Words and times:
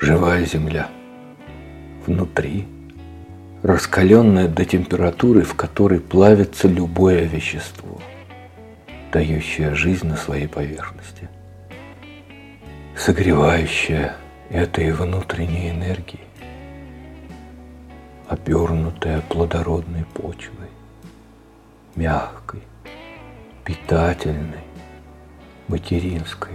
живая 0.00 0.44
земля. 0.46 0.88
Внутри 2.06 2.66
раскаленная 3.62 4.48
до 4.48 4.64
температуры, 4.64 5.42
в 5.42 5.54
которой 5.54 6.00
плавится 6.00 6.66
любое 6.66 7.24
вещество, 7.24 8.00
дающее 9.12 9.74
жизнь 9.74 10.06
на 10.06 10.16
своей 10.16 10.48
поверхности, 10.48 11.28
согревающая 12.96 14.16
этой 14.48 14.90
внутренней 14.92 15.70
энергией, 15.70 16.24
обернутая 18.26 19.20
плодородной 19.20 20.06
почвой, 20.14 20.70
мягкой, 21.94 22.62
питательной, 23.64 24.64
материнской, 25.68 26.54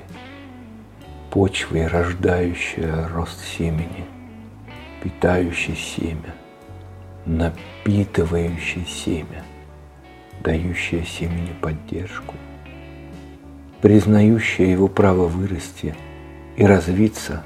почвой, 1.35 1.87
рождающая 1.87 3.09
рост 3.09 3.43
семени, 3.43 4.05
питающий 5.03 5.75
семя, 5.75 6.33
напитывающий 7.25 8.85
семя, 8.85 9.43
дающая 10.39 11.03
семени 11.03 11.51
поддержку, 11.59 12.35
признающая 13.81 14.67
его 14.67 14.87
право 14.87 15.27
вырасти 15.27 15.93
и 16.55 16.63
развиться 16.63 17.43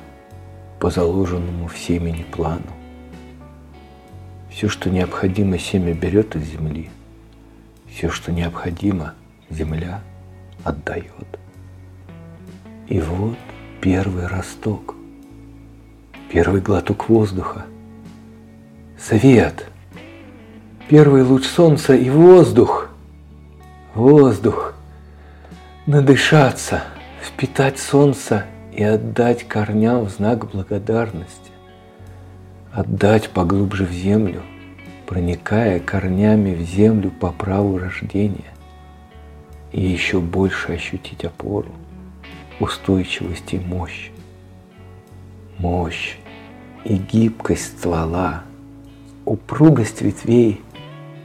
по 0.80 0.92
заложенному 0.92 1.68
в 1.68 1.76
семени 1.76 2.28
плану. 2.32 2.72
Все, 4.52 4.70
что 4.70 4.92
необходимо, 4.92 5.58
семя 5.58 5.96
берет 5.96 6.36
из 6.36 6.44
земли. 6.44 6.92
Все, 7.88 8.10
что 8.12 8.32
необходимо, 8.32 9.16
земля 9.50 10.04
отдает. 10.64 11.40
И 12.88 13.00
вот 13.02 13.36
первый 13.82 14.28
росток, 14.28 14.96
первый 16.30 16.60
глоток 16.60 17.08
воздуха, 17.08 17.66
свет, 19.00 19.68
первый 20.90 21.24
луч 21.24 21.46
солнца 21.46 21.96
и 21.96 22.10
воздух, 22.10 22.90
воздух, 23.96 24.74
надышаться, 25.86 26.84
впитать 27.24 27.80
солнце 27.80 28.46
и 28.74 28.84
отдать 28.84 29.48
корням 29.48 30.06
в 30.06 30.10
знак 30.10 30.52
благодарности, 30.52 31.52
отдать 32.74 33.30
поглубже 33.30 33.86
в 33.86 33.92
землю, 33.92 34.42
проникая 35.08 35.80
корнями 35.80 36.54
в 36.54 36.62
землю 36.62 37.12
по 37.12 37.32
праву 37.32 37.78
рождения. 37.78 38.54
И 39.72 39.82
еще 39.82 40.20
больше 40.20 40.74
ощутить 40.74 41.24
опору– 41.24 41.72
устойчивость 42.60 43.54
и 43.54 43.60
мощь. 43.60 44.12
Мощь 45.58 46.18
и 46.86 46.96
гибкость 46.96 47.78
ствола, 47.78 48.44
упругость 49.26 50.02
ветвей 50.02 50.62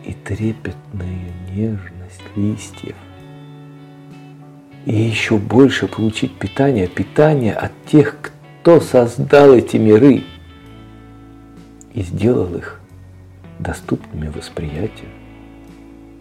и 0.05 0.13
трепетную 0.13 1.33
нежность 1.51 2.23
листьев. 2.37 2.97
И 4.87 4.95
еще 4.95 5.39
больше 5.39 5.87
получить 5.87 6.37
питание, 6.37 6.89
питание 6.89 7.55
от 7.55 7.73
тех, 7.87 8.17
кто 8.61 8.81
создал 8.81 9.55
эти 9.55 9.77
миры 9.77 10.25
и 11.95 12.03
сделал 12.03 12.55
их 12.55 12.81
доступными 13.59 14.29
восприятию 14.29 15.09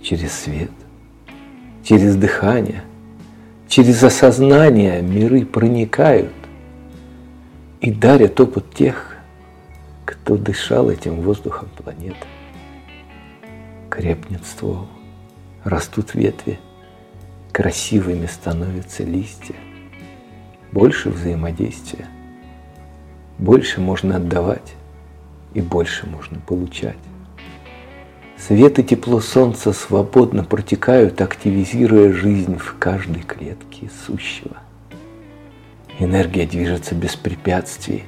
через 0.02 0.32
свет, 0.34 0.72
через 1.84 2.16
дыхание– 2.16 2.84
через 3.74 4.04
осознание 4.04 5.02
миры 5.02 5.48
проникают 5.48 6.32
и 7.82 7.90
дарят 7.90 8.40
опыт 8.40 8.72
тех, 8.72 9.18
кто 10.06 10.38
дышал 10.38 10.92
этим 10.92 11.22
воздухом 11.22 11.70
планеты. 11.76 12.28
Крепнет 13.90 14.46
ствол, 14.46 14.88
растут 15.64 16.14
ветви, 16.14 16.60
красивыми 17.52 18.28
становятся 18.28 19.02
листья, 19.06 19.56
больше 20.72 21.10
взаимодействия, 21.10 22.06
больше 23.40 23.82
можно 23.82 24.18
отдавать 24.18 24.76
и 25.56 25.62
больше 25.62 26.06
можно 26.06 26.40
получать. 26.40 27.00
Свет 28.46 28.78
и 28.78 28.84
тепло 28.84 29.22
солнца 29.22 29.72
свободно 29.72 30.44
протекают, 30.44 31.22
активизируя 31.22 32.12
жизнь 32.12 32.58
в 32.58 32.76
каждой 32.78 33.22
клетке 33.22 33.90
сущего. 34.06 34.58
Энергия 35.98 36.46
движется 36.46 36.94
без 36.94 37.16
препятствий, 37.16 38.04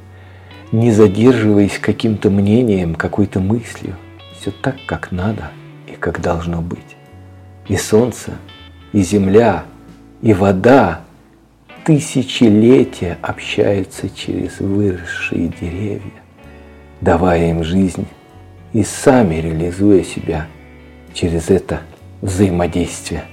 не 0.74 0.92
задерживаясь 0.92 1.80
каким-то 1.80 2.30
мнением, 2.30 2.96
какой-то 2.96 3.40
мыслью. 3.40 3.96
Все 4.38 4.52
так, 4.52 4.76
как 4.86 5.14
надо 5.14 5.52
и 5.88 5.94
как 5.94 6.20
должно 6.20 6.62
быть. 6.62 6.98
И 7.70 7.78
солнце, 7.78 8.34
и 8.92 9.04
земля, 9.04 9.64
и 10.22 10.34
вода 10.34 11.04
тысячелетия 11.86 13.18
общаются 13.22 14.10
через 14.10 14.60
выросшие 14.60 15.48
деревья, 15.48 16.24
давая 17.00 17.52
им 17.52 17.64
жизнь 17.64 18.06
и 18.76 18.84
сами 18.84 19.36
реализуя 19.36 20.04
себя 20.04 20.48
через 21.14 21.50
это 21.50 21.80
взаимодействие. 22.22 23.24